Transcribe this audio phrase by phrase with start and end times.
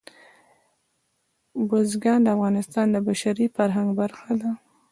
[1.67, 4.51] بزګان د افغانستان د بشري فرهنګ برخه ده.